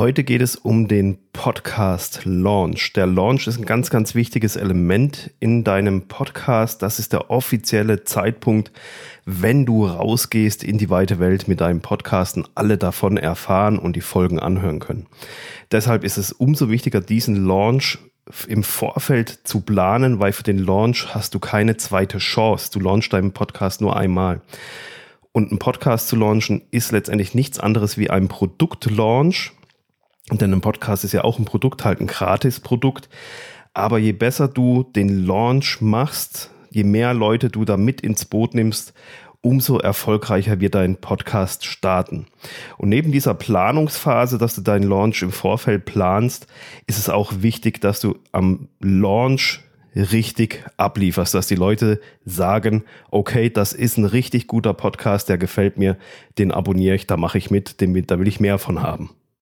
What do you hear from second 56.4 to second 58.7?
abonniere ich, da mache ich mit, den, da will ich mehr